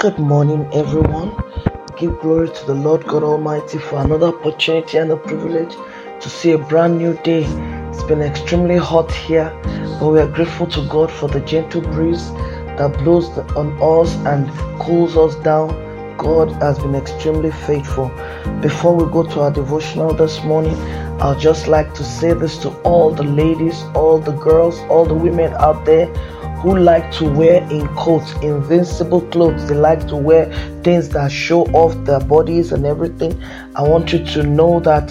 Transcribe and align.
Good 0.00 0.18
morning, 0.18 0.66
everyone. 0.72 1.36
Give 1.98 2.18
glory 2.20 2.48
to 2.48 2.64
the 2.64 2.72
Lord 2.74 3.06
God 3.06 3.22
Almighty 3.22 3.76
for 3.76 4.00
another 4.00 4.28
opportunity 4.28 4.96
and 4.96 5.10
a 5.10 5.16
privilege 5.18 5.74
to 6.20 6.30
see 6.30 6.52
a 6.52 6.58
brand 6.58 6.96
new 6.96 7.18
day. 7.22 7.44
It's 7.90 8.02
been 8.04 8.22
extremely 8.22 8.78
hot 8.78 9.12
here, 9.12 9.52
but 10.00 10.08
we 10.08 10.20
are 10.20 10.26
grateful 10.26 10.68
to 10.68 10.88
God 10.88 11.10
for 11.10 11.28
the 11.28 11.40
gentle 11.40 11.82
breeze 11.82 12.32
that 12.78 12.96
blows 13.04 13.28
on 13.54 13.76
us 13.82 14.16
and 14.24 14.50
cools 14.80 15.18
us 15.18 15.34
down. 15.44 15.68
God 16.16 16.50
has 16.62 16.78
been 16.78 16.94
extremely 16.94 17.50
faithful. 17.50 18.08
Before 18.62 18.96
we 18.96 19.04
go 19.12 19.22
to 19.24 19.40
our 19.40 19.50
devotional 19.50 20.14
this 20.14 20.42
morning, 20.44 20.76
I'd 21.20 21.38
just 21.38 21.68
like 21.68 21.92
to 21.92 22.04
say 22.04 22.32
this 22.32 22.56
to 22.62 22.70
all 22.84 23.10
the 23.10 23.24
ladies, 23.24 23.82
all 23.94 24.18
the 24.18 24.32
girls, 24.32 24.78
all 24.88 25.04
the 25.04 25.12
women 25.12 25.52
out 25.58 25.84
there 25.84 26.08
who 26.60 26.78
like 26.78 27.10
to 27.12 27.24
wear 27.24 27.62
in 27.70 27.88
coats, 27.96 28.32
invincible 28.42 29.22
clothes. 29.28 29.66
They 29.68 29.74
like 29.74 30.06
to 30.08 30.16
wear 30.16 30.52
things 30.82 31.08
that 31.10 31.32
show 31.32 31.64
off 31.72 31.94
their 32.04 32.20
bodies 32.20 32.70
and 32.72 32.84
everything. 32.84 33.42
I 33.76 33.82
want 33.82 34.12
you 34.12 34.24
to 34.26 34.42
know 34.42 34.78
that 34.80 35.08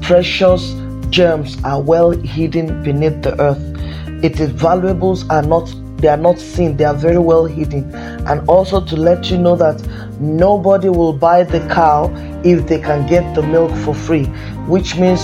precious 0.00 0.74
gems 1.10 1.62
are 1.64 1.80
well 1.80 2.12
hidden 2.12 2.84
beneath 2.84 3.20
the 3.22 3.38
earth. 3.40 4.24
It 4.24 4.38
is 4.38 4.50
valuables 4.50 5.28
are 5.28 5.42
not 5.42 5.74
they 5.96 6.08
are 6.08 6.16
not 6.16 6.36
seen, 6.38 6.76
they 6.76 6.84
are 6.84 6.94
very 6.94 7.18
well 7.18 7.44
hidden. 7.44 7.94
And 8.26 8.48
also 8.48 8.84
to 8.84 8.96
let 8.96 9.30
you 9.30 9.38
know 9.38 9.54
that 9.56 9.80
nobody 10.20 10.88
will 10.88 11.12
buy 11.12 11.44
the 11.44 11.60
cow 11.72 12.12
if 12.44 12.66
they 12.66 12.80
can 12.80 13.06
get 13.06 13.34
the 13.36 13.42
milk 13.42 13.70
for 13.84 13.94
free, 13.94 14.24
which 14.66 14.96
means 14.96 15.20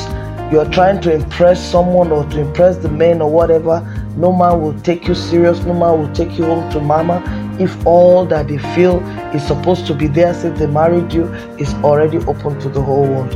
you're 0.52 0.70
trying 0.70 1.00
to 1.00 1.12
impress 1.12 1.60
someone 1.60 2.12
or 2.12 2.24
to 2.30 2.40
impress 2.40 2.76
the 2.76 2.88
men 2.88 3.20
or 3.20 3.28
whatever, 3.28 3.80
no 4.18 4.32
man 4.32 4.60
will 4.60 4.78
take 4.80 5.06
you 5.06 5.14
serious, 5.14 5.60
no 5.60 5.72
man 5.72 6.00
will 6.00 6.12
take 6.12 6.36
you 6.36 6.44
home 6.44 6.68
to 6.72 6.80
mama 6.80 7.22
if 7.60 7.86
all 7.86 8.26
that 8.26 8.48
they 8.48 8.58
feel 8.58 8.98
is 9.32 9.46
supposed 9.46 9.86
to 9.86 9.94
be 9.94 10.08
there 10.08 10.34
since 10.34 10.58
they 10.58 10.66
married 10.66 11.12
you 11.12 11.24
is 11.56 11.72
already 11.84 12.18
open 12.26 12.58
to 12.58 12.68
the 12.68 12.82
whole 12.82 13.06
world. 13.06 13.30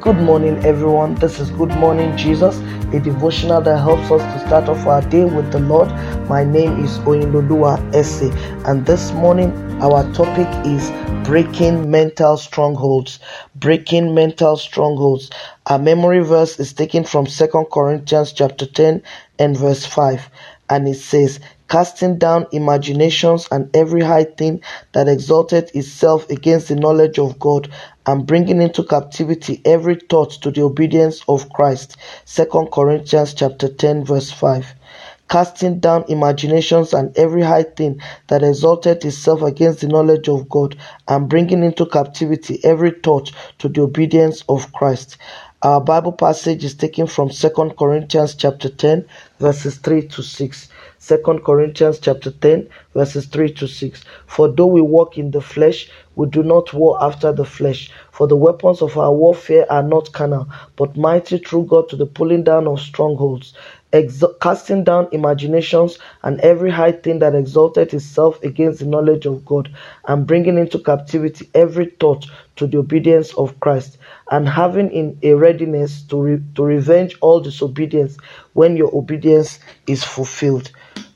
Good 0.00 0.18
morning, 0.18 0.64
everyone. 0.64 1.16
This 1.16 1.40
is 1.40 1.50
Good 1.50 1.70
Morning 1.70 2.16
Jesus, 2.16 2.60
a 2.94 3.00
devotional 3.00 3.60
that 3.62 3.78
helps 3.78 4.12
us 4.12 4.22
to 4.22 4.46
start 4.46 4.68
off 4.68 4.86
our 4.86 5.02
day 5.02 5.24
with 5.24 5.50
the 5.50 5.58
Lord. 5.58 5.88
My 6.28 6.44
name 6.44 6.84
is 6.84 6.98
Oyinlolua 7.00 7.92
Ese, 7.92 8.32
and 8.64 8.86
this 8.86 9.10
morning 9.12 9.50
our 9.82 10.04
topic 10.12 10.46
is 10.64 10.88
breaking 11.28 11.90
mental 11.90 12.38
strongholds. 12.38 13.18
Breaking 13.54 14.14
mental 14.14 14.56
strongholds. 14.56 15.30
Our 15.66 15.78
memory 15.78 16.20
verse 16.20 16.58
is 16.58 16.72
taken 16.72 17.04
from 17.04 17.26
Second 17.26 17.66
Corinthians 17.66 18.32
chapter 18.32 18.64
10 18.64 19.02
and 19.38 19.54
verse 19.54 19.84
5, 19.84 20.30
and 20.70 20.88
it 20.88 20.94
says, 20.94 21.38
casting 21.68 22.16
down 22.16 22.46
imaginations 22.52 23.46
and 23.52 23.68
every 23.76 24.00
high 24.00 24.24
thing 24.24 24.62
that 24.92 25.06
exalted 25.06 25.70
itself 25.74 26.26
against 26.30 26.68
the 26.68 26.76
knowledge 26.76 27.18
of 27.18 27.38
God, 27.38 27.70
and 28.06 28.26
bringing 28.26 28.62
into 28.62 28.82
captivity 28.82 29.60
every 29.66 29.96
thought 29.96 30.30
to 30.40 30.50
the 30.50 30.62
obedience 30.62 31.22
of 31.28 31.50
Christ. 31.50 31.98
2 32.24 32.70
Corinthians 32.72 33.34
chapter 33.34 33.68
10 33.68 34.02
verse 34.06 34.30
5 34.30 34.74
casting 35.28 35.78
down 35.78 36.04
imaginations 36.08 36.92
and 36.92 37.16
every 37.16 37.42
high 37.42 37.62
thing 37.62 38.00
that 38.28 38.42
exalted 38.42 39.04
itself 39.04 39.42
against 39.42 39.80
the 39.80 39.88
knowledge 39.88 40.28
of 40.28 40.48
God, 40.48 40.76
and 41.06 41.28
bringing 41.28 41.62
into 41.62 41.86
captivity 41.86 42.58
every 42.64 42.90
thought 42.90 43.30
to 43.58 43.68
the 43.68 43.82
obedience 43.82 44.42
of 44.48 44.72
Christ. 44.72 45.16
Our 45.62 45.80
Bible 45.80 46.12
passage 46.12 46.62
is 46.64 46.74
taken 46.74 47.08
from 47.08 47.30
2 47.30 47.50
Corinthians 47.76 48.36
chapter 48.36 48.68
10 48.68 49.04
verses 49.40 49.76
3 49.78 50.06
to 50.06 50.22
6. 50.22 50.68
2 51.00 51.40
Corinthians 51.44 51.98
chapter 51.98 52.30
10 52.30 52.68
verses 52.94 53.26
3 53.26 53.52
to 53.54 53.66
6. 53.66 54.04
For 54.26 54.48
though 54.48 54.66
we 54.66 54.80
walk 54.80 55.18
in 55.18 55.32
the 55.32 55.40
flesh, 55.40 55.90
we 56.14 56.28
do 56.28 56.44
not 56.44 56.72
war 56.72 57.02
after 57.02 57.32
the 57.32 57.44
flesh. 57.44 57.90
For 58.12 58.28
the 58.28 58.36
weapons 58.36 58.82
of 58.82 58.96
our 58.98 59.12
warfare 59.12 59.66
are 59.70 59.82
not 59.82 60.12
carnal, 60.12 60.48
but 60.76 60.96
mighty 60.96 61.38
through 61.38 61.64
God 61.64 61.88
to 61.88 61.96
the 61.96 62.06
pulling 62.06 62.44
down 62.44 62.68
of 62.68 62.80
strongholds, 62.80 63.54
casting 64.40 64.84
down 64.84 65.08
imaginations 65.12 65.98
and 66.22 66.40
every 66.40 66.70
high 66.70 66.92
thing 66.92 67.18
that 67.20 67.34
exalted 67.34 67.94
itself 67.94 68.42
against 68.42 68.80
the 68.80 68.86
knowledge 68.86 69.26
of 69.26 69.44
God, 69.44 69.74
and 70.06 70.26
bringing 70.26 70.58
into 70.58 70.78
captivity 70.78 71.48
every 71.54 71.86
thought 71.86 72.26
to 72.56 72.66
the 72.66 72.78
obedience 72.78 73.32
of 73.34 73.58
Christ, 73.60 73.98
and 74.30 74.48
having 74.48 74.90
in 74.90 75.18
a 75.22 75.34
readiness 75.34 76.02
to, 76.02 76.20
re- 76.20 76.42
to 76.54 76.62
revenge 76.62 77.16
all 77.20 77.40
disobedience 77.40 78.16
when 78.52 78.76
your 78.76 78.94
obedience 78.94 79.58
is 79.86 80.04
fulfilled 80.04 80.70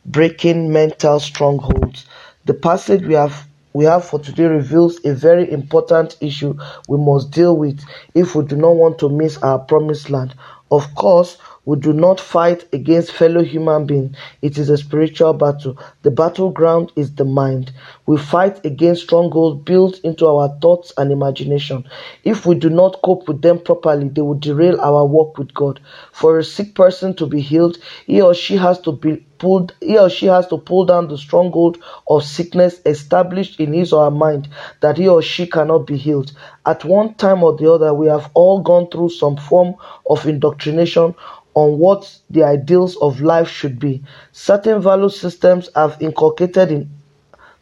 breaking 0.05 0.72
mental 0.72 1.21
strongholds. 1.21 2.06
The 2.44 2.55
passage 2.55 3.03
we 3.03 3.15
have 3.15 3.47
we 3.75 3.87
have 3.87 4.05
for 4.05 4.19
today 4.19 4.44
reveals 4.44 5.03
a 5.06 5.15
very 5.15 5.50
important 5.50 6.16
issue 6.21 6.55
we 6.88 6.99
must 6.99 7.31
deal 7.31 7.56
with 7.56 7.82
if 8.15 8.34
we 8.34 8.44
do 8.44 8.55
not 8.55 8.77
want 8.77 8.99
to 8.99 9.09
miss 9.09 9.38
our 9.38 9.59
promised 9.61 10.11
land. 10.11 10.34
Of 10.72 10.94
course, 10.94 11.37
we 11.66 11.77
do 11.77 11.93
not 11.93 12.19
fight 12.19 12.65
against 12.72 13.12
fellow 13.12 13.43
human 13.43 13.84
beings. 13.87 14.16
It 14.41 14.56
is 14.56 14.71
a 14.71 14.78
spiritual 14.78 15.34
battle. 15.34 15.77
The 16.00 16.10
battleground 16.10 16.93
is 16.97 17.15
the 17.15 17.27
mind. 17.27 17.72
We 18.06 18.16
fight 18.16 18.65
against 18.65 19.03
strongholds 19.03 19.62
built 19.65 19.99
into 19.99 20.27
our 20.27 20.49
thoughts 20.61 20.91
and 20.97 21.12
imagination. 21.12 21.84
If 22.25 22.47
we 22.47 22.55
do 22.55 22.71
not 22.71 23.00
cope 23.05 23.28
with 23.28 23.43
them 23.43 23.61
properly, 23.61 24.09
they 24.09 24.22
will 24.22 24.38
derail 24.38 24.81
our 24.81 25.05
walk 25.05 25.37
with 25.37 25.53
God. 25.53 25.78
For 26.11 26.38
a 26.38 26.44
sick 26.44 26.75
person 26.75 27.15
to 27.16 27.27
be 27.27 27.43
healed, 27.43 27.77
he 28.06 28.22
or 28.22 28.32
she 28.34 28.56
has 28.56 28.81
to 28.81 28.93
be 28.93 29.25
pulled 29.42 29.75
he 29.80 29.98
or 29.98 30.08
she 30.08 30.26
has 30.26 30.47
to 30.47 30.56
pull 30.56 30.84
down 30.84 31.08
the 31.08 31.19
stronghold 31.19 31.76
of 32.06 32.22
sickness 32.22 32.80
established 32.86 33.58
in 33.58 33.72
his 33.72 33.92
or 33.92 34.04
her 34.04 34.10
mind 34.12 34.48
that 34.80 34.97
he 34.97 35.08
or 35.08 35.20
she 35.20 35.48
cannot 35.48 35.84
be 35.84 35.97
healed. 35.97 36.30
At 36.64 36.84
one 36.84 37.14
time 37.14 37.42
or 37.42 37.56
the 37.56 37.72
other, 37.72 37.92
we 37.92 38.06
have 38.06 38.31
all 38.34 38.60
gone 38.60 38.88
through 38.88 39.08
some 39.08 39.36
form 39.36 39.75
of 40.08 40.25
indoctrination 40.28 41.16
on 41.54 41.78
what 41.81 42.19
the 42.31 42.44
ideals 42.44 42.97
of 42.98 43.20
life 43.20 43.48
should 43.48 43.81
be. 43.81 44.04
Certain 44.31 44.81
value 44.81 45.08
systems 45.08 45.69
have 45.75 46.00
inculcated 46.00 46.70
in 46.70 46.88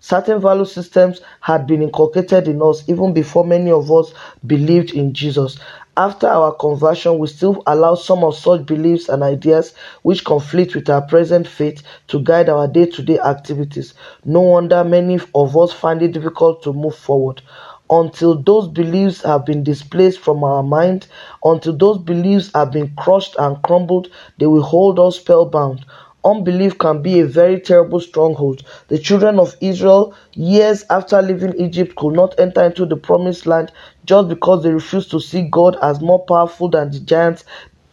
certain 0.00 0.40
value 0.40 0.64
systems 0.64 1.20
had 1.40 1.66
been 1.66 1.82
inculcated 1.82 2.48
in 2.48 2.60
us 2.62 2.88
even 2.88 3.12
before 3.12 3.44
many 3.44 3.70
of 3.70 3.90
us 3.92 4.12
believed 4.46 4.92
in 4.92 5.12
Jesus. 5.14 5.58
After 5.96 6.26
our 6.28 6.52
conversion, 6.54 7.18
we 7.18 7.26
still 7.26 7.62
allow 7.66 7.94
some 7.94 8.24
of 8.24 8.36
such 8.36 8.64
beliefs 8.66 9.08
and 9.08 9.22
ideas 9.22 9.74
which 10.02 10.24
conflict 10.24 10.74
with 10.74 10.88
our 10.88 11.02
present 11.02 11.46
faith 11.46 11.82
to 12.08 12.20
guide 12.20 12.48
our 12.48 12.66
day 12.66 12.86
to 12.86 13.02
day 13.02 13.18
activities. 13.18 13.94
No 14.24 14.40
wonder 14.40 14.82
many 14.84 15.20
of 15.34 15.56
us 15.56 15.72
find 15.72 16.00
it 16.02 16.12
difficult 16.12 16.62
to 16.62 16.72
move 16.72 16.94
forward 16.94 17.42
until 17.90 18.40
those 18.40 18.68
beliefs 18.68 19.22
have 19.22 19.44
been 19.44 19.64
displaced 19.64 20.20
from 20.20 20.44
our 20.44 20.62
mind, 20.62 21.08
until 21.44 21.76
those 21.76 21.98
beliefs 21.98 22.50
have 22.54 22.70
been 22.70 22.94
crushed 22.96 23.34
and 23.38 23.60
crumbled, 23.62 24.08
they 24.38 24.46
will 24.46 24.62
hold 24.62 24.98
us 25.00 25.16
spellbound. 25.16 25.84
Unbelief 26.24 26.78
can 26.78 27.02
be 27.02 27.20
a 27.20 27.26
very 27.26 27.60
terrible 27.60 28.00
stronghold. 28.00 28.62
The 28.88 28.98
children 28.98 29.38
of 29.38 29.56
Israel, 29.60 30.14
years 30.34 30.84
after 30.90 31.20
leaving 31.22 31.58
Egypt, 31.60 31.96
could 31.96 32.14
not 32.14 32.38
enter 32.38 32.62
into 32.64 32.86
the 32.86 32.96
promised 32.96 33.46
land 33.46 33.72
just 34.04 34.28
because 34.28 34.62
they 34.62 34.72
refused 34.72 35.10
to 35.12 35.20
see 35.20 35.42
God 35.42 35.76
as 35.82 36.00
more 36.00 36.24
powerful 36.24 36.68
than 36.68 36.90
the 36.90 37.00
giants 37.00 37.44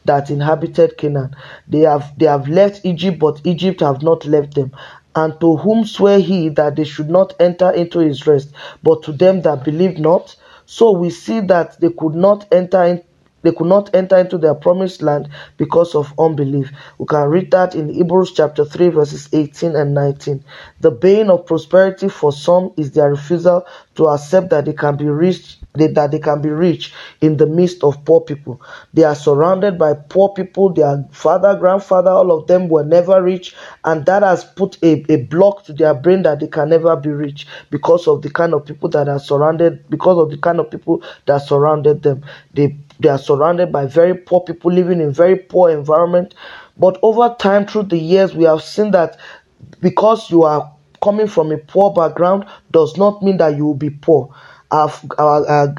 that 0.06 0.30
inhabited 0.30 0.98
Canaan. 0.98 1.36
They 1.68 1.82
have 1.82 2.18
they 2.18 2.26
have 2.26 2.48
left 2.48 2.86
Egypt, 2.86 3.20
but 3.20 3.42
Egypt 3.46 3.80
have 3.82 4.02
not 4.02 4.26
left 4.26 4.56
them 4.56 4.72
and 5.16 5.40
to 5.42 5.56
whom 5.58 5.84
swear 5.86 6.20
he 6.20 6.50
that 6.50 6.76
they 6.76 6.84
should 6.84 7.10
not 7.10 7.34
enter 7.40 7.72
into 7.72 8.00
his 8.00 8.28
rest, 8.28 8.50
but 8.84 9.02
to 9.04 9.12
them 9.12 9.42
that 9.42 9.64
believe 9.64 9.98
not. 10.00 10.36
So 10.66 10.92
we 10.92 11.10
see 11.10 11.40
that 11.42 11.80
they 11.80 11.90
could 11.90 12.14
not 12.14 12.46
enter 12.52 12.84
in, 12.84 13.04
they 13.44 13.52
could 13.52 13.68
not 13.68 13.94
enter 13.96 14.18
into 14.18 14.38
their 14.38 14.56
promised 14.56 15.02
land 15.02 15.30
because 15.58 15.96
of 15.96 16.14
unbelief. 16.20 16.72
We 16.98 17.06
can 17.06 17.30
read 17.30 17.52
that 17.52 17.76
in 17.76 17.90
Hebrews 17.90 18.34
chapter 18.34 18.66
3, 18.66 18.90
verses 18.90 19.30
18 19.32 19.76
and 19.76 19.94
19. 19.94 20.44
The 20.82 20.92
bane 20.92 21.30
of 21.30 21.46
prosperity 21.46 22.10
for 22.10 22.32
some 22.32 22.74
is 22.78 22.92
their 22.92 23.12
refusal 23.12 23.66
to 23.96 24.08
accept 24.10 24.50
that 24.50 24.66
they 24.66 24.74
can 24.74 24.98
be 24.98 25.06
reached 25.06 25.58
that 25.86 26.12
they 26.12 26.20
can 26.20 26.42
be 26.42 26.50
rich 26.50 26.94
in 27.22 27.38
the 27.38 27.46
midst 27.46 27.84
of 27.84 28.04
poor 28.04 28.22
people. 28.22 28.60
They 28.94 29.04
are 29.04 29.16
surrounded 29.16 29.78
by 29.78 29.94
poor 29.94 30.30
people. 30.30 30.74
Their 30.74 31.06
father, 31.12 31.56
grandfather, 31.56 32.10
all 32.10 32.32
of 32.32 32.48
them 32.48 32.68
were 32.68 32.84
never 32.84 33.22
rich, 33.22 33.56
and 33.86 34.06
that 34.08 34.24
has 34.24 34.44
put 34.44 34.78
a, 34.84 35.06
a 35.12 35.24
block 35.26 35.66
to 35.66 35.74
their 35.74 35.94
brain 35.94 36.24
that 36.24 36.40
they 36.40 36.48
can 36.48 36.70
never 36.70 36.96
be 36.96 37.10
rich 37.10 37.46
because 37.70 38.08
of 38.08 38.22
the 38.22 38.30
kind 38.30 38.54
of 38.54 38.66
people 38.66 38.90
that 38.90 39.08
are 39.08 39.20
surrounded, 39.20 39.88
because 39.90 40.18
of 40.18 40.32
the 40.32 40.38
kind 40.38 40.60
of 40.60 40.72
people 40.72 41.04
that 41.26 41.40
surrounded 41.40 42.02
them. 42.04 42.26
They 42.54 42.76
they 43.00 43.10
are 43.10 43.18
surrounded 43.18 43.72
by 43.72 43.86
very 43.86 44.16
poor 44.16 44.42
people 44.42 44.72
living 44.72 45.02
in 45.02 45.12
very 45.12 45.36
poor 45.36 45.70
environment. 45.70 46.34
But 46.78 47.00
over 47.02 47.36
time, 47.40 47.66
through 47.66 47.84
the 47.84 47.98
years, 47.98 48.36
we 48.36 48.44
have 48.46 48.62
seen 48.62 48.92
that 48.92 49.18
because 49.82 50.30
you 50.30 50.44
are 50.44 50.72
coming 51.02 51.28
from 51.28 51.52
a 51.52 51.58
poor 51.58 51.94
background 51.94 52.46
does 52.72 52.98
not 52.98 53.22
mean 53.22 53.38
that 53.38 53.56
you 53.56 53.66
will 53.66 53.76
be 53.76 53.90
poor 53.90 54.34
our, 54.72 54.92
our, 55.18 55.48
our, 55.48 55.76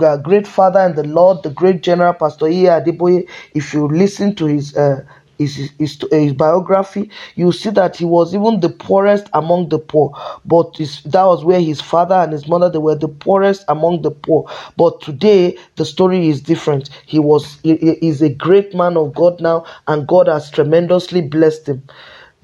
our, 0.00 0.18
great 0.18 0.46
father 0.46 0.80
and 0.80 0.96
the 0.96 1.04
Lord, 1.04 1.42
the 1.42 1.50
great 1.50 1.82
General 1.82 2.12
Pastor 2.12 2.48
E. 2.48 2.62
Adeboye, 2.64 3.28
if 3.54 3.72
you 3.72 3.86
listen 3.86 4.34
to 4.36 4.46
his 4.46 4.76
uh, 4.76 5.04
his, 5.42 5.70
his, 5.78 6.04
his, 6.10 6.32
biography, 6.32 7.10
you 7.34 7.52
see 7.52 7.70
that 7.70 7.96
he 7.96 8.04
was 8.04 8.34
even 8.34 8.60
the 8.60 8.68
poorest 8.68 9.28
among 9.32 9.68
the 9.68 9.78
poor. 9.78 10.12
But 10.44 10.76
his, 10.76 11.02
that 11.04 11.24
was 11.24 11.44
where 11.44 11.60
his 11.60 11.80
father 11.80 12.14
and 12.14 12.32
his 12.32 12.48
mother 12.48 12.70
they 12.70 12.78
were 12.78 12.94
the 12.94 13.08
poorest 13.08 13.64
among 13.68 14.02
the 14.02 14.10
poor. 14.10 14.50
But 14.76 15.00
today 15.00 15.58
the 15.76 15.84
story 15.84 16.28
is 16.28 16.40
different. 16.40 16.90
He 17.06 17.18
was 17.18 17.58
he 17.62 17.72
is 17.72 18.22
a 18.22 18.28
great 18.30 18.74
man 18.74 18.96
of 18.96 19.14
God 19.14 19.40
now, 19.40 19.64
and 19.86 20.06
God 20.06 20.28
has 20.28 20.50
tremendously 20.50 21.22
blessed 21.22 21.68
him. 21.68 21.82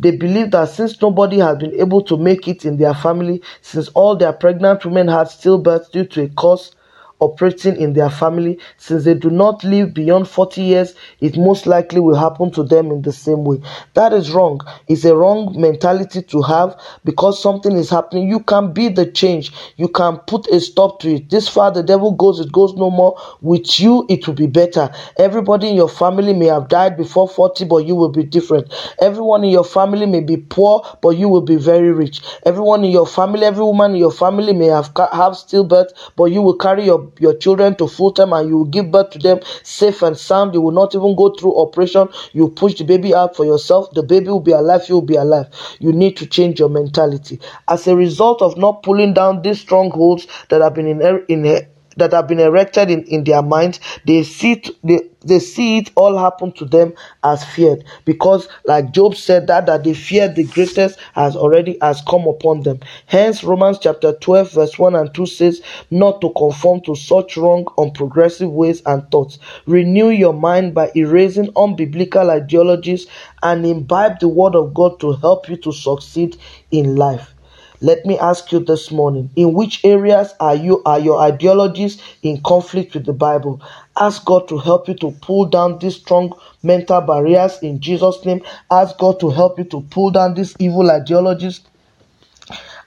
They 0.01 0.13
believe 0.13 0.53
that 0.53 0.69
since 0.69 1.01
nobody 1.03 1.39
has 1.39 1.59
been 1.59 1.75
able 1.75 2.03
to 2.03 2.17
make 2.17 2.47
it 2.47 2.65
in 2.65 2.77
their 2.77 2.95
family, 2.95 3.43
since 3.63 3.89
all 3.89 4.17
their 4.17 4.33
pregnant 4.33 4.85
women 4.85 5.09
had 5.09 5.27
stillbirth 5.27 5.91
due 5.91 6.05
to 6.07 6.23
a 6.23 6.29
cause 6.29 6.73
operating 7.21 7.77
in 7.77 7.93
their 7.93 8.11
family, 8.11 8.59
since 8.77 9.05
they 9.05 9.15
do 9.15 9.31
not 9.31 9.65
live 9.65 9.95
beyond 9.95 10.29
40 10.29 10.63
years, 10.63 10.95
it 11.21 11.37
most 11.37 11.67
likely 11.67 12.01
will 12.01 12.17
happen 12.17 12.51
to 12.53 12.63
them 12.63 12.91
in 12.91 13.03
the 13.03 13.13
same 13.13 13.45
way. 13.45 13.61
That 13.95 14.13
is 14.13 14.31
wrong. 14.33 14.61
It's 14.87 15.05
a 15.05 15.15
wrong 15.17 15.61
mentality 15.61 16.23
to 16.23 16.43
have 16.43 16.81
because 17.05 17.43
something 17.43 17.77
is 17.77 17.91
happening. 17.91 18.29
You 18.29 18.41
can 18.41 18.73
be 18.73 18.89
the 18.89 19.07
change. 19.07 19.53
You 19.77 19.89
can 19.89 20.19
put 20.19 20.47
a 20.49 20.61
stop 20.61 21.01
to 21.01 21.15
it. 21.17 21.31
This 21.31 21.49
far 21.49 21.71
the 21.71 21.83
devil 21.83 22.13
goes, 22.13 22.41
it 22.41 22.53
goes 22.53 22.75
no 22.75 22.91
more. 22.91 23.19
With 23.41 23.81
you, 23.81 24.07
it 24.09 24.27
will 24.27 24.35
be 24.35 24.47
better. 24.47 24.91
Everybody 25.19 25.69
in 25.69 25.77
your 25.77 25.89
family 25.89 26.35
may 26.35 26.47
have 26.47 26.69
died 26.69 26.97
before 26.97 27.29
40, 27.29 27.65
but 27.65 27.79
you 27.87 27.95
will 27.97 28.11
be 28.11 28.23
different. 28.25 28.73
Everyone 29.01 29.45
in 29.45 29.51
your 29.51 29.65
family 29.65 30.07
may 30.07 30.21
be 30.21 30.37
poor, 30.37 30.83
but 31.03 31.11
you 31.11 31.29
will 31.29 31.43
be 31.43 31.57
very 31.57 31.93
rich. 31.93 32.23
Everyone 32.45 32.85
in 32.85 32.91
your 32.91 33.07
family, 33.07 33.45
every 33.45 33.65
woman 33.65 33.93
in 33.93 33.97
your 33.97 34.13
family 34.13 34.53
may 34.53 34.67
have 34.67 34.87
have 34.97 35.33
stillbirth, 35.35 35.91
but 36.17 36.27
you 36.27 36.43
will 36.43 36.57
carry 36.57 36.85
your 36.85 37.08
your 37.19 37.37
children 37.37 37.75
to 37.77 37.89
full 37.89 38.13
time 38.13 38.33
and 38.33 38.49
you 38.49 38.67
give 38.71 38.91
birth 38.91 39.11
to 39.11 39.19
them 39.19 39.41
safe 39.63 40.03
and 40.03 40.17
sound. 40.17 40.55
You 40.55 40.61
will 40.61 40.73
not 40.73 40.95
even 40.95 41.15
go 41.17 41.31
through 41.35 41.59
operation. 41.61 42.09
You 42.33 42.49
push 42.49 42.75
the 42.75 42.85
baby 42.85 43.15
out 43.15 43.37
for 43.37 43.45
yourself. 43.45 43.91
The 43.93 44.03
baby 44.03 44.29
will 44.29 44.41
be 44.41 44.53
alive. 44.53 44.89
You 44.89 44.97
will 44.97 45.03
be 45.03 45.17
alive. 45.17 45.47
You 45.79 45.93
need 45.93 46.17
to 46.19 46.27
change 46.27 46.59
your 46.59 46.69
mentality. 46.69 47.41
As 47.69 47.87
a 47.87 47.97
result 47.97 48.43
of 48.43 48.57
not 48.57 48.83
pulling 48.83 49.15
down 49.15 49.43
these 49.43 49.61
strongholds 49.61 50.27
that 50.49 50.61
have 50.61 50.75
been 50.75 50.87
in, 50.87 51.25
in 51.29 51.67
that 51.99 52.13
have 52.13 52.29
been 52.29 52.41
erected 52.41 52.91
in, 52.91 53.05
in 53.05 53.25
their 53.25 53.43
minds, 53.43 53.81
they 54.07 54.23
see 54.23 54.53
it, 54.53 54.71
they, 54.83 55.01
they 55.25 55.39
see 55.39 55.79
it 55.79 55.91
all 55.97 56.17
happen 56.17 56.53
to 56.53 56.65
them 56.65 56.95
as 57.25 57.45
feared. 57.45 57.85
Because 58.05 58.49
like 58.65 58.93
Job 58.93 59.15
said 59.15 59.47
that 59.49 59.67
that 59.67 59.85
they 59.85 59.95
fear 59.95 60.29
the 60.29 60.45
greatest 60.45 60.99
has 61.15 61.37
already 61.37 61.77
has 61.83 62.03
come 62.09 62.27
upon 62.27 62.63
them. 62.63 62.81
Hence 63.07 63.45
Romans 63.45 63.79
chapter 63.81 64.13
12 64.13 64.53
verse 64.53 64.79
1 64.79 64.95
and 64.95 65.13
2 65.15 65.27
says, 65.27 65.63
not 65.91 66.21
to 66.21 66.31
conform 66.37 66.81
to 66.83 66.95
such 66.95 67.37
wrong, 67.37 67.65
unprogressive 67.79 68.51
ways 68.51 68.83
and 68.87 69.09
thoughts. 69.11 69.39
Renew 69.67 70.09
your 70.11 70.35
mind 70.35 70.75
by 70.75 70.91
erasing 70.95 71.53
unbiblical 71.53 72.31
ideologies 72.31 73.07
and 73.43 73.67
imbibe 73.67 74.21
the 74.21 74.29
word 74.29 74.55
of 74.55 74.75
God 74.75 75.01
to 75.01 75.13
help 75.15 75.49
you 75.49 75.57
to 75.59 75.73
succeed 75.73 76.37
in 76.71 76.97
life. 76.97 77.35
Let 77.81 78.05
me 78.05 78.19
ask 78.19 78.51
you 78.51 78.59
this 78.59 78.91
morning, 78.91 79.31
in 79.37 79.53
which 79.53 79.85
areas 79.85 80.35
are 80.41 80.57
you 80.57 80.83
are 80.85 80.99
your 80.99 81.21
ideologies 81.21 82.03
in 82.23 82.43
conflict 82.43 82.95
with 82.95 83.07
the 83.07 83.13
Bible? 83.13 83.63
Ask 83.97 84.25
God 84.25 84.49
to 84.49 84.59
help 84.59 84.89
you 84.89 84.95
to 84.95 85.13
pull 85.23 85.47
down 85.47 85.79
these 85.79 85.95
strong 85.95 86.33
mental 86.65 87.01
barriers 87.01 87.59
in 87.63 87.79
Jesus 87.79 88.25
name. 88.25 88.43
Ask 88.73 88.99
God 88.99 89.21
to 89.21 89.31
help 89.31 89.59
you 89.59 89.65
to 89.67 89.83
pull 89.91 90.11
down 90.11 90.35
these 90.35 90.57
evil 90.59 90.91
ideologies 90.91 91.61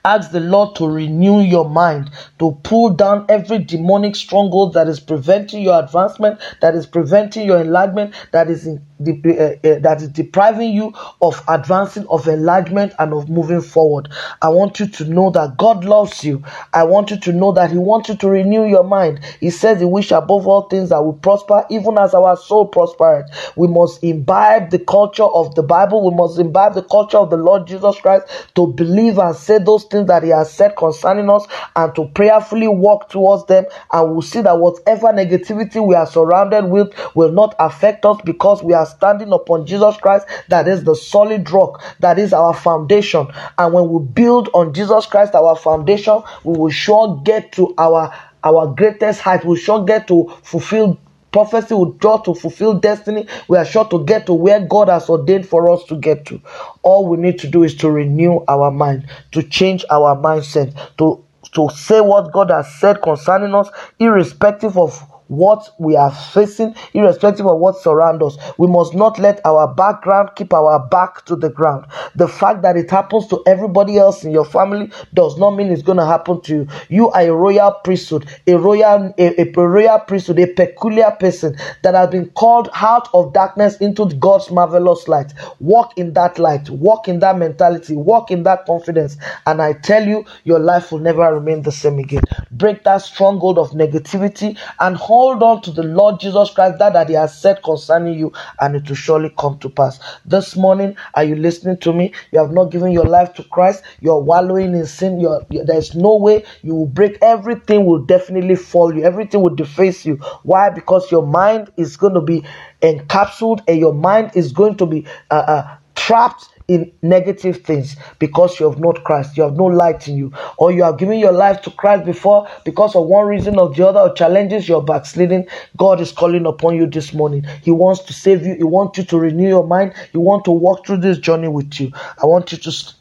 Ask 0.04 0.32
the 0.32 0.40
Lord 0.40 0.74
to 0.76 0.88
renew 0.88 1.40
your 1.40 1.68
mind, 1.68 2.10
to 2.40 2.58
pull 2.64 2.90
down 2.90 3.26
every 3.28 3.58
demonic 3.58 4.16
stronghold 4.16 4.74
that 4.74 4.88
is 4.88 4.98
preventing 4.98 5.62
your 5.62 5.78
advancement, 5.78 6.40
that 6.60 6.74
is 6.74 6.86
preventing 6.86 7.46
your 7.46 7.60
enlargement, 7.60 8.14
that 8.32 8.50
is 8.50 8.66
in 8.66 8.84
uh, 9.02 9.08
uh, 9.08 9.78
that 9.80 9.98
is 10.00 10.08
depriving 10.08 10.72
you 10.72 10.92
of 11.20 11.42
advancing, 11.48 12.06
of 12.06 12.28
enlargement, 12.28 12.92
and 12.98 13.12
of 13.12 13.28
moving 13.28 13.60
forward. 13.60 14.08
I 14.40 14.48
want 14.48 14.78
you 14.78 14.86
to 14.86 15.04
know 15.04 15.30
that 15.30 15.56
God 15.56 15.84
loves 15.84 16.22
you. 16.24 16.44
I 16.72 16.84
want 16.84 17.10
you 17.10 17.18
to 17.20 17.32
know 17.32 17.52
that 17.52 17.72
He 17.72 17.78
wants 17.78 18.08
you 18.08 18.16
to 18.16 18.28
renew 18.28 18.64
your 18.64 18.84
mind. 18.84 19.20
He 19.40 19.50
says 19.50 19.80
He 19.80 19.86
wish 19.86 20.12
above 20.12 20.46
all 20.46 20.62
things 20.68 20.90
that 20.90 21.02
we 21.02 21.18
prosper, 21.18 21.64
even 21.70 21.98
as 21.98 22.14
our 22.14 22.36
soul 22.36 22.66
prospered. 22.66 23.26
We 23.56 23.66
must 23.66 24.02
imbibe 24.04 24.70
the 24.70 24.78
culture 24.78 25.24
of 25.24 25.54
the 25.56 25.62
Bible. 25.62 26.08
We 26.08 26.16
must 26.16 26.38
imbibe 26.38 26.74
the 26.74 26.84
culture 26.84 27.18
of 27.18 27.30
the 27.30 27.36
Lord 27.36 27.66
Jesus 27.66 27.98
Christ 28.00 28.26
to 28.54 28.68
believe 28.68 29.18
and 29.18 29.34
say 29.34 29.58
those 29.58 29.84
things 29.92 30.08
that 30.08 30.24
He 30.24 30.30
has 30.30 30.52
said 30.52 30.74
concerning 30.76 31.30
us 31.30 31.46
and 31.76 31.94
to 31.94 32.06
prayerfully 32.08 32.66
walk 32.66 33.10
towards 33.10 33.46
them. 33.46 33.64
And 33.92 34.10
we'll 34.10 34.22
see 34.22 34.40
that 34.42 34.58
whatever 34.58 35.08
negativity 35.08 35.86
we 35.86 35.94
are 35.94 36.06
surrounded 36.06 36.64
with 36.64 36.92
will 37.14 37.30
not 37.30 37.54
affect 37.60 38.04
us 38.04 38.20
because 38.24 38.62
we 38.62 38.72
are 38.72 38.86
standing 38.86 39.32
upon 39.32 39.66
Jesus 39.66 39.96
Christ, 39.98 40.26
that 40.48 40.66
is 40.66 40.82
the 40.82 40.96
solid 40.96 41.48
rock, 41.50 41.82
that 42.00 42.18
is 42.18 42.32
our 42.32 42.54
foundation. 42.54 43.28
And 43.58 43.72
when 43.72 43.88
we 43.88 44.04
build 44.04 44.48
on 44.54 44.74
Jesus 44.74 45.06
Christ, 45.06 45.34
our 45.34 45.54
foundation, 45.56 46.22
we 46.42 46.58
will 46.58 46.70
sure 46.70 47.20
get 47.24 47.52
to 47.52 47.74
our 47.78 48.12
our 48.44 48.74
greatest 48.74 49.20
height. 49.20 49.44
We 49.44 49.56
sure 49.56 49.84
get 49.84 50.08
to 50.08 50.34
fulfill 50.42 50.98
prophecy 51.32 51.74
will 51.74 51.92
draw 51.92 52.18
to 52.18 52.34
fulfill 52.34 52.74
destiny. 52.74 53.26
We 53.48 53.58
are 53.58 53.64
sure 53.64 53.86
to 53.86 54.04
get 54.04 54.26
to 54.26 54.34
where 54.34 54.60
God 54.60 54.88
has 54.88 55.08
ordained 55.08 55.48
for 55.48 55.70
us 55.70 55.84
to 55.84 55.96
get 55.96 56.26
to. 56.26 56.40
All 56.82 57.08
we 57.08 57.16
need 57.16 57.38
to 57.40 57.48
do 57.48 57.62
is 57.64 57.74
to 57.76 57.90
renew 57.90 58.40
our 58.48 58.70
mind, 58.70 59.08
to 59.32 59.42
change 59.42 59.84
our 59.90 60.16
mindset, 60.16 60.76
to 60.98 61.24
to 61.54 61.68
say 61.70 62.00
what 62.00 62.32
God 62.32 62.50
has 62.50 62.72
said 62.76 63.02
concerning 63.02 63.54
us, 63.54 63.68
irrespective 63.98 64.78
of 64.78 65.04
what 65.32 65.70
we 65.78 65.96
are 65.96 66.12
facing, 66.12 66.74
irrespective 66.92 67.46
of 67.46 67.58
what 67.58 67.78
surrounds 67.78 68.22
us. 68.22 68.52
We 68.58 68.66
must 68.66 68.94
not 68.94 69.18
let 69.18 69.40
our 69.46 69.72
background 69.72 70.30
keep 70.36 70.52
our 70.52 70.86
back 70.88 71.24
to 71.24 71.36
the 71.36 71.48
ground. 71.48 71.86
The 72.14 72.28
fact 72.28 72.60
that 72.62 72.76
it 72.76 72.90
happens 72.90 73.26
to 73.28 73.42
everybody 73.46 73.96
else 73.96 74.24
in 74.24 74.30
your 74.30 74.44
family 74.44 74.92
does 75.14 75.38
not 75.38 75.52
mean 75.52 75.72
it's 75.72 75.80
going 75.82 75.96
to 75.96 76.04
happen 76.04 76.42
to 76.42 76.54
you. 76.54 76.68
You 76.90 77.10
are 77.10 77.22
a 77.22 77.32
royal 77.32 77.72
priesthood, 77.82 78.26
a 78.46 78.58
royal, 78.58 79.14
a, 79.16 79.40
a 79.40 79.52
royal 79.52 80.00
priesthood, 80.00 80.38
a 80.38 80.48
peculiar 80.48 81.10
person 81.18 81.56
that 81.82 81.94
has 81.94 82.10
been 82.10 82.28
called 82.30 82.68
out 82.74 83.08
of 83.14 83.32
darkness 83.32 83.78
into 83.78 84.04
God's 84.16 84.50
marvelous 84.50 85.08
light. 85.08 85.32
Walk 85.60 85.96
in 85.96 86.12
that 86.12 86.38
light, 86.38 86.68
walk 86.68 87.08
in 87.08 87.20
that 87.20 87.38
mentality, 87.38 87.96
walk 87.96 88.30
in 88.30 88.42
that 88.42 88.66
confidence, 88.66 89.16
and 89.46 89.62
I 89.62 89.72
tell 89.72 90.06
you, 90.06 90.26
your 90.44 90.58
life 90.58 90.92
will 90.92 90.98
never 90.98 91.32
remain 91.34 91.62
the 91.62 91.72
same 91.72 91.98
again. 91.98 92.22
Break 92.50 92.84
that 92.84 92.98
stronghold 92.98 93.58
of 93.58 93.70
negativity 93.70 94.58
and 94.78 94.94
hold 94.96 95.21
hold 95.22 95.42
on 95.42 95.62
to 95.62 95.70
the 95.70 95.84
Lord 95.84 96.18
Jesus 96.18 96.50
Christ, 96.50 96.78
that 96.78 96.94
that 96.94 97.08
He 97.08 97.14
has 97.14 97.40
said 97.40 97.62
concerning 97.62 98.18
you, 98.18 98.32
and 98.60 98.74
it 98.74 98.88
will 98.88 98.96
surely 98.96 99.32
come 99.38 99.56
to 99.60 99.70
pass. 99.70 100.00
This 100.24 100.56
morning, 100.56 100.96
are 101.14 101.22
you 101.22 101.36
listening 101.36 101.76
to 101.78 101.92
me? 101.92 102.12
You 102.32 102.40
have 102.40 102.50
not 102.52 102.72
given 102.72 102.90
your 102.90 103.06
life 103.06 103.32
to 103.34 103.44
Christ. 103.44 103.84
You're 104.00 104.18
wallowing 104.20 104.74
in 104.74 104.84
sin. 104.84 105.20
You're, 105.20 105.46
there's 105.50 105.94
no 105.94 106.16
way 106.16 106.44
you 106.62 106.74
will 106.74 106.86
break. 106.86 107.18
Everything 107.22 107.84
will 107.86 108.04
definitely 108.04 108.56
fall 108.56 108.92
you. 108.94 109.04
Everything 109.04 109.42
will 109.42 109.54
deface 109.54 110.04
you. 110.04 110.16
Why? 110.42 110.70
Because 110.70 111.10
your 111.12 111.24
mind 111.24 111.72
is 111.76 111.96
going 111.96 112.14
to 112.14 112.20
be 112.20 112.44
encapsulated, 112.82 113.62
and 113.68 113.78
your 113.78 113.94
mind 113.94 114.32
is 114.34 114.52
going 114.52 114.76
to 114.78 114.86
be 114.86 115.06
uh, 115.30 115.34
uh, 115.34 115.76
trapped 115.94 116.48
in 116.72 116.92
negative 117.02 117.58
things 117.58 117.96
because 118.18 118.58
you 118.58 118.68
have 118.70 118.78
not 118.80 119.04
Christ, 119.04 119.36
you 119.36 119.42
have 119.42 119.56
no 119.56 119.64
light 119.66 120.08
in 120.08 120.16
you, 120.16 120.32
or 120.58 120.72
you 120.72 120.82
have 120.84 120.98
given 120.98 121.18
your 121.18 121.32
life 121.32 121.60
to 121.62 121.70
Christ 121.70 122.04
before 122.06 122.48
because 122.64 122.96
of 122.96 123.06
one 123.06 123.26
reason 123.26 123.58
or 123.58 123.72
the 123.72 123.86
other, 123.86 124.00
or 124.00 124.14
challenges 124.14 124.68
you're 124.68 124.82
backsliding, 124.82 125.46
God 125.76 126.00
is 126.00 126.12
calling 126.12 126.46
upon 126.46 126.76
you 126.76 126.86
this 126.86 127.12
morning. 127.12 127.44
He 127.62 127.70
wants 127.70 128.02
to 128.04 128.12
save 128.12 128.46
you, 128.46 128.54
He 128.56 128.64
wants 128.64 128.98
you 128.98 129.04
to 129.04 129.18
renew 129.18 129.48
your 129.48 129.66
mind, 129.66 129.94
He 130.12 130.18
wants 130.18 130.44
to 130.46 130.52
walk 130.52 130.86
through 130.86 130.98
this 130.98 131.18
journey 131.18 131.48
with 131.48 131.78
you. 131.80 131.92
I 132.22 132.26
want 132.26 132.52
you 132.52 132.58
to 132.58 132.94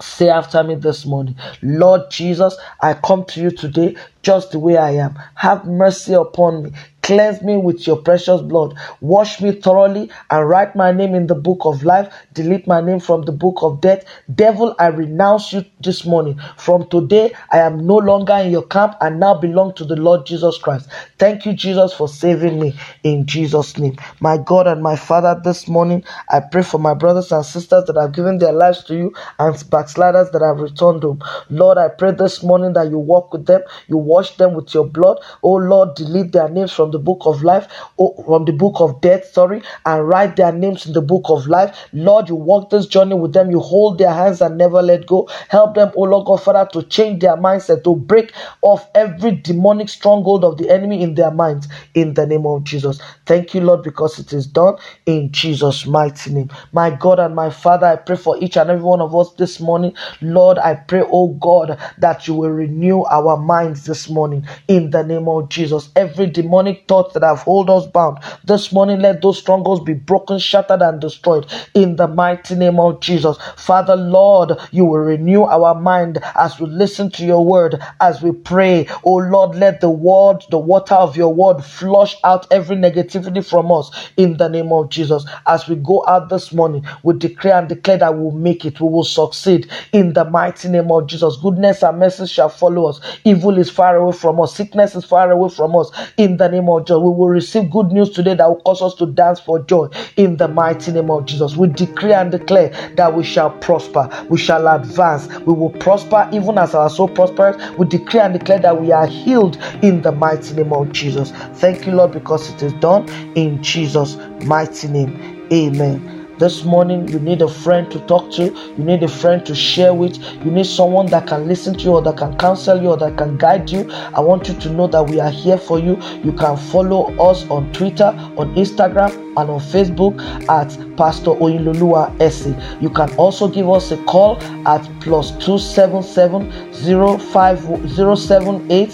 Say 0.00 0.28
after 0.28 0.62
me 0.62 0.76
this 0.76 1.06
morning, 1.06 1.36
Lord 1.62 2.10
Jesus, 2.10 2.56
I 2.80 2.94
come 2.94 3.24
to 3.26 3.40
you 3.40 3.50
today 3.50 3.96
just 4.22 4.52
the 4.52 4.60
way 4.60 4.76
I 4.76 4.92
am. 4.92 5.18
Have 5.34 5.66
mercy 5.66 6.14
upon 6.14 6.62
me. 6.62 6.72
Cleanse 7.08 7.40
me 7.40 7.56
with 7.56 7.86
your 7.86 7.96
precious 7.96 8.42
blood. 8.42 8.76
Wash 9.00 9.40
me 9.40 9.52
thoroughly 9.52 10.10
and 10.30 10.46
write 10.46 10.76
my 10.76 10.92
name 10.92 11.14
in 11.14 11.26
the 11.26 11.34
book 11.34 11.60
of 11.64 11.82
life. 11.82 12.12
Delete 12.34 12.66
my 12.66 12.82
name 12.82 13.00
from 13.00 13.22
the 13.22 13.32
book 13.32 13.62
of 13.62 13.80
death. 13.80 14.04
Devil, 14.34 14.74
I 14.78 14.88
renounce 14.88 15.50
you 15.54 15.64
this 15.80 16.04
morning. 16.04 16.38
From 16.58 16.86
today, 16.90 17.32
I 17.50 17.60
am 17.60 17.86
no 17.86 17.96
longer 17.96 18.34
in 18.34 18.50
your 18.50 18.66
camp 18.66 18.94
and 19.00 19.18
now 19.18 19.32
belong 19.32 19.72
to 19.76 19.86
the 19.86 19.96
Lord 19.96 20.26
Jesus 20.26 20.58
Christ. 20.58 20.90
Thank 21.18 21.46
you, 21.46 21.54
Jesus, 21.54 21.94
for 21.94 22.08
saving 22.08 22.60
me 22.60 22.78
in 23.04 23.24
Jesus' 23.24 23.78
name. 23.78 23.96
My 24.20 24.36
God 24.36 24.66
and 24.66 24.82
my 24.82 24.94
Father, 24.94 25.40
this 25.42 25.66
morning, 25.66 26.04
I 26.28 26.40
pray 26.40 26.62
for 26.62 26.76
my 26.78 26.92
brothers 26.92 27.32
and 27.32 27.42
sisters 27.42 27.84
that 27.86 27.96
have 27.96 28.12
given 28.12 28.36
their 28.36 28.52
lives 28.52 28.84
to 28.84 28.94
you 28.94 29.14
and 29.38 29.70
backsliders 29.70 30.30
that 30.32 30.42
have 30.42 30.60
returned 30.60 31.04
home. 31.04 31.22
Lord, 31.48 31.78
I 31.78 31.88
pray 31.88 32.12
this 32.12 32.42
morning 32.42 32.74
that 32.74 32.90
you 32.90 32.98
walk 32.98 33.32
with 33.32 33.46
them, 33.46 33.62
you 33.86 33.96
wash 33.96 34.36
them 34.36 34.52
with 34.54 34.74
your 34.74 34.86
blood. 34.86 35.18
Oh 35.42 35.54
Lord, 35.54 35.94
delete 35.94 36.32
their 36.32 36.50
names 36.50 36.72
from 36.72 36.90
the 36.90 36.97
the 36.98 37.04
book 37.04 37.22
of 37.26 37.42
life, 37.42 37.68
or 37.96 38.14
from 38.24 38.44
the 38.44 38.52
book 38.52 38.80
of 38.80 39.00
death, 39.00 39.24
sorry, 39.26 39.62
and 39.86 40.08
write 40.08 40.36
their 40.36 40.52
names 40.52 40.86
in 40.86 40.92
the 40.92 41.00
book 41.02 41.24
of 41.28 41.46
life. 41.46 41.76
Lord, 41.92 42.28
you 42.28 42.34
walk 42.34 42.70
this 42.70 42.86
journey 42.86 43.14
with 43.14 43.32
them. 43.32 43.50
You 43.50 43.60
hold 43.60 43.98
their 43.98 44.12
hands 44.12 44.40
and 44.40 44.58
never 44.58 44.82
let 44.82 45.06
go. 45.06 45.28
Help 45.48 45.74
them, 45.74 45.92
oh 45.96 46.02
Lord 46.02 46.26
God, 46.26 46.42
Father, 46.42 46.68
to 46.72 46.82
change 46.88 47.20
their 47.20 47.36
mindset, 47.36 47.84
to 47.84 47.96
break 47.96 48.32
off 48.62 48.88
every 48.94 49.32
demonic 49.32 49.88
stronghold 49.88 50.44
of 50.44 50.58
the 50.58 50.70
enemy 50.70 51.02
in 51.02 51.14
their 51.14 51.30
minds 51.30 51.68
in 51.94 52.14
the 52.14 52.26
name 52.26 52.46
of 52.46 52.64
Jesus. 52.64 53.00
Thank 53.26 53.54
you, 53.54 53.60
Lord, 53.60 53.82
because 53.82 54.18
it 54.18 54.32
is 54.32 54.46
done 54.46 54.76
in 55.06 55.32
Jesus' 55.32 55.86
mighty 55.86 56.32
name. 56.32 56.50
My 56.72 56.90
God 56.90 57.20
and 57.20 57.34
my 57.36 57.50
Father, 57.50 57.86
I 57.86 57.96
pray 57.96 58.16
for 58.16 58.36
each 58.42 58.56
and 58.56 58.70
every 58.70 58.84
one 58.84 59.00
of 59.00 59.14
us 59.14 59.32
this 59.34 59.60
morning. 59.60 59.94
Lord, 60.20 60.58
I 60.58 60.74
pray, 60.74 61.02
oh 61.06 61.28
God, 61.34 61.78
that 61.98 62.26
you 62.26 62.34
will 62.34 62.50
renew 62.50 63.04
our 63.04 63.36
minds 63.36 63.84
this 63.84 64.08
morning 64.10 64.46
in 64.68 64.90
the 64.90 65.04
name 65.04 65.28
of 65.28 65.48
Jesus. 65.48 65.90
Every 65.96 66.26
demonic 66.26 66.87
thought 66.88 67.14
that 67.14 67.22
have 67.22 67.40
hold 67.40 67.70
us 67.70 67.86
bound 67.86 68.18
this 68.44 68.72
morning, 68.72 69.00
let 69.00 69.22
those 69.22 69.38
strongholds 69.38 69.82
be 69.84 69.94
broken, 69.94 70.38
shattered, 70.38 70.82
and 70.82 71.00
destroyed 71.00 71.46
in 71.74 71.96
the 71.96 72.08
mighty 72.08 72.54
name 72.54 72.80
of 72.80 73.00
Jesus. 73.00 73.36
Father, 73.56 73.96
Lord, 73.96 74.52
you 74.70 74.84
will 74.84 74.98
renew 75.00 75.42
our 75.44 75.74
mind 75.74 76.18
as 76.34 76.58
we 76.58 76.66
listen 76.66 77.10
to 77.12 77.24
your 77.24 77.44
word, 77.44 77.82
as 78.00 78.22
we 78.22 78.32
pray. 78.32 78.86
Oh 79.04 79.16
Lord, 79.16 79.56
let 79.56 79.80
the 79.80 79.90
word, 79.90 80.44
the 80.50 80.58
water 80.58 80.94
of 80.94 81.16
your 81.16 81.32
word 81.32 81.62
flush 81.62 82.16
out 82.24 82.46
every 82.50 82.76
negativity 82.76 83.46
from 83.48 83.70
us 83.72 84.10
in 84.16 84.36
the 84.36 84.48
name 84.48 84.72
of 84.72 84.90
Jesus. 84.90 85.24
As 85.46 85.68
we 85.68 85.76
go 85.76 86.04
out 86.08 86.28
this 86.28 86.52
morning, 86.52 86.84
we 87.02 87.14
declare 87.18 87.58
and 87.58 87.68
declare 87.68 87.98
that 87.98 88.16
we'll 88.16 88.30
make 88.32 88.64
it, 88.64 88.80
we 88.80 88.88
will 88.88 89.04
succeed 89.04 89.70
in 89.92 90.12
the 90.14 90.24
mighty 90.24 90.68
name 90.68 90.90
of 90.90 91.06
Jesus. 91.06 91.36
Goodness 91.36 91.82
and 91.82 91.98
mercy 91.98 92.26
shall 92.26 92.48
follow 92.48 92.86
us. 92.86 93.00
Evil 93.24 93.58
is 93.58 93.70
far 93.70 93.96
away 93.96 94.12
from 94.16 94.40
us, 94.40 94.54
sickness 94.54 94.94
is 94.94 95.04
far 95.04 95.30
away 95.30 95.50
from 95.50 95.76
us 95.76 95.90
in 96.16 96.36
the 96.36 96.48
name 96.48 96.67
of 96.68 96.84
Jesus. 96.86 96.98
We 96.98 97.10
will 97.10 97.28
receive 97.28 97.70
good 97.70 97.92
news 97.92 98.10
today 98.10 98.34
that 98.34 98.48
will 98.48 98.60
cause 98.62 98.82
us 98.82 98.94
to 98.96 99.06
dance 99.06 99.40
for 99.40 99.60
joy 99.60 99.88
in 100.16 100.36
the 100.36 100.48
mighty 100.48 100.92
name 100.92 101.10
of 101.10 101.26
Jesus. 101.26 101.56
We 101.56 101.68
declare 101.68 102.20
and 102.20 102.30
declare 102.30 102.70
that 102.96 103.14
we 103.14 103.24
shall 103.24 103.50
prosper, 103.50 104.08
we 104.28 104.38
shall 104.38 104.66
advance, 104.68 105.28
we 105.40 105.52
will 105.52 105.70
prosper 105.70 106.28
even 106.32 106.58
as 106.58 106.74
our 106.74 106.90
soul 106.90 107.08
prospers. 107.08 107.56
We 107.76 107.86
declare 107.86 108.24
and 108.24 108.38
declare 108.38 108.60
that 108.60 108.80
we 108.80 108.92
are 108.92 109.06
healed 109.06 109.56
in 109.82 110.02
the 110.02 110.12
mighty 110.12 110.54
name 110.54 110.72
of 110.72 110.92
Jesus. 110.92 111.30
Thank 111.60 111.86
you, 111.86 111.92
Lord, 111.92 112.12
because 112.12 112.50
it 112.50 112.62
is 112.62 112.72
done 112.74 113.08
in 113.34 113.62
Jesus' 113.62 114.16
mighty 114.44 114.88
name. 114.88 115.46
Amen. 115.52 116.17
This 116.38 116.62
morning, 116.62 117.08
you 117.08 117.18
need 117.18 117.42
a 117.42 117.48
friend 117.48 117.90
to 117.90 117.98
talk 118.06 118.30
to, 118.34 118.44
you 118.44 118.84
need 118.84 119.02
a 119.02 119.08
friend 119.08 119.44
to 119.44 119.56
share 119.56 119.92
with, 119.92 120.16
you 120.44 120.52
need 120.52 120.66
someone 120.66 121.06
that 121.06 121.26
can 121.26 121.48
listen 121.48 121.74
to 121.74 121.80
you 121.80 121.94
or 121.94 122.02
that 122.02 122.16
can 122.16 122.38
counsel 122.38 122.80
you 122.80 122.90
or 122.90 122.96
that 122.96 123.18
can 123.18 123.36
guide 123.36 123.68
you. 123.68 123.90
I 123.90 124.20
want 124.20 124.46
you 124.46 124.54
to 124.54 124.70
know 124.70 124.86
that 124.86 125.02
we 125.02 125.18
are 125.18 125.32
here 125.32 125.58
for 125.58 125.80
you. 125.80 126.00
You 126.22 126.32
can 126.32 126.56
follow 126.56 127.12
us 127.18 127.44
on 127.50 127.72
Twitter, 127.72 128.14
on 128.36 128.54
Instagram, 128.54 129.10
and 129.36 129.50
on 129.50 129.58
Facebook 129.58 130.20
at 130.48 130.68
Pastor 130.96 131.32
Oyinlolua 131.32 132.14
Esse. 132.20 132.54
You 132.80 132.90
can 132.90 133.12
also 133.16 133.48
give 133.48 133.68
us 133.68 133.90
a 133.90 133.96
call 134.04 134.40
at 134.64 134.88
plus 135.00 135.32
277 135.44 136.52
078 136.72 138.92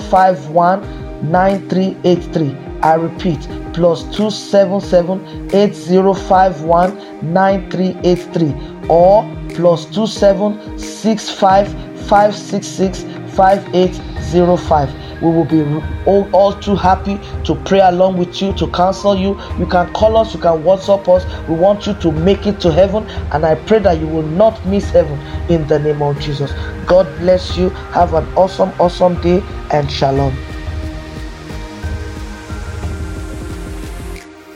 051 0.00 1.30
9383. 1.30 2.56
I 2.82 2.94
repeat, 2.94 3.46
plus 3.80 4.02
277 4.14 5.54
8051 5.54 7.32
9383 7.32 8.54
or 8.90 9.24
plus 9.54 9.86
2765 9.86 11.72
566 12.06 13.04
5805 13.34 14.94
we 15.22 15.30
will 15.30 15.44
be 15.46 15.62
all, 16.06 16.28
all, 16.32 16.52
too 16.60 16.76
happy 16.76 17.18
to 17.44 17.54
pray 17.66 17.80
along 17.80 18.16
with 18.16 18.40
you 18.40 18.54
to 18.54 18.66
counsel 18.68 19.14
you. 19.14 19.38
You 19.58 19.66
can 19.66 19.92
call 19.92 20.16
us 20.16 20.32
you 20.32 20.40
can 20.40 20.62
whatsapp 20.62 21.06
us. 21.14 21.26
We 21.46 21.54
want 21.56 21.86
you 21.86 21.92
to 21.94 22.10
make 22.10 22.46
it 22.46 22.58
to 22.60 22.72
heaven 22.72 23.06
and 23.32 23.44
i 23.44 23.54
pray 23.54 23.80
that 23.80 23.98
you 23.98 24.06
will 24.06 24.22
not 24.22 24.64
miss 24.66 24.88
heaven 24.90 25.18
in 25.50 25.66
the 25.68 25.78
name 25.78 26.00
of 26.02 26.18
jesus. 26.20 26.52
God 26.86 27.06
bless 27.18 27.56
you. 27.56 27.68
Have 27.92 28.14
an 28.14 28.26
awesome 28.34 28.72
awesome 28.80 29.20
day 29.20 29.42
and 29.72 29.90
shalom 29.90 30.49